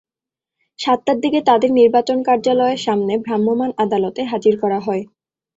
সাতটার 0.79 1.17
দিকে 1.19 1.39
তাঁদের 1.47 1.71
নির্বাচন 1.79 2.17
কার্যালয়ের 2.23 2.83
সামনে 2.85 3.13
ভ্রাম্যমাণ 3.25 3.69
আদালতে 3.83 4.21
হাজির 4.31 4.55
করা 4.63 4.79
হয়। 4.79 5.03